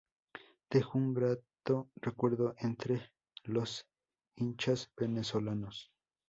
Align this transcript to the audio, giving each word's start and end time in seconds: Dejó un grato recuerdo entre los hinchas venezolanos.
Dejó 0.71 0.97
un 0.97 1.13
grato 1.13 1.91
recuerdo 1.97 2.55
entre 2.57 3.11
los 3.43 3.85
hinchas 4.35 4.89
venezolanos. 4.97 5.91